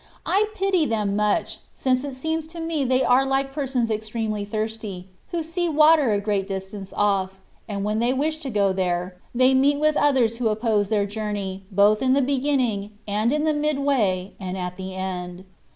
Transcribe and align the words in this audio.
I 0.25 0.47
pity 0.55 0.87
them 0.87 1.15
much, 1.15 1.59
since 1.75 2.03
it 2.03 2.15
seems 2.15 2.47
to 2.47 2.59
me 2.59 2.83
they 2.83 3.03
are 3.03 3.23
like 3.23 3.53
persons 3.53 3.91
extremely 3.91 4.43
thirsty, 4.43 5.05
who 5.29 5.43
see 5.43 5.69
water 5.69 6.11
a 6.11 6.19
great 6.19 6.47
distance 6.47 6.91
oflF, 6.91 7.29
and 7.67 7.83
when 7.83 7.99
they 7.99 8.11
wish 8.11 8.39
to 8.39 8.49
go 8.49 8.73
there, 8.73 9.17
they 9.35 9.53
meet 9.53 9.77
with 9.79 9.95
others 9.95 10.37
who 10.37 10.47
oppose 10.47 10.89
their 10.89 11.05
journey, 11.05 11.65
both 11.69 12.01
in 12.01 12.13
the 12.13 12.21
beginning, 12.23 12.97
and 13.07 13.31
in 13.31 13.43
the 13.43 13.53
mid 13.53 13.77
way, 13.77 14.33
and 14.39 14.57
at 14.57 14.75
the 14.75 14.95
end. 14.95 15.45